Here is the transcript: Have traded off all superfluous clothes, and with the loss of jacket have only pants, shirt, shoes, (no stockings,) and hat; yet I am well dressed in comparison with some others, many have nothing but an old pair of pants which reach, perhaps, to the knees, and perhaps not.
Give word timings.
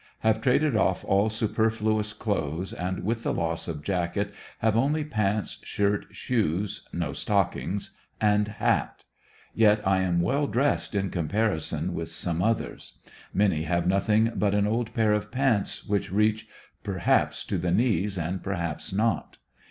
Have 0.21 0.41
traded 0.41 0.75
off 0.75 1.05
all 1.05 1.29
superfluous 1.29 2.11
clothes, 2.11 2.73
and 2.73 3.01
with 3.03 3.21
the 3.21 3.31
loss 3.31 3.67
of 3.67 3.83
jacket 3.83 4.33
have 4.57 4.75
only 4.75 5.03
pants, 5.03 5.59
shirt, 5.61 6.07
shoes, 6.09 6.87
(no 6.91 7.13
stockings,) 7.13 7.95
and 8.19 8.47
hat; 8.47 9.03
yet 9.53 9.87
I 9.87 10.01
am 10.01 10.19
well 10.19 10.47
dressed 10.47 10.95
in 10.95 11.11
comparison 11.11 11.93
with 11.93 12.09
some 12.09 12.41
others, 12.41 12.97
many 13.31 13.61
have 13.65 13.85
nothing 13.85 14.31
but 14.35 14.55
an 14.55 14.65
old 14.65 14.91
pair 14.95 15.13
of 15.13 15.29
pants 15.31 15.85
which 15.85 16.11
reach, 16.11 16.47
perhaps, 16.83 17.45
to 17.45 17.59
the 17.59 17.69
knees, 17.69 18.17
and 18.17 18.41
perhaps 18.41 18.91
not. 18.91 19.37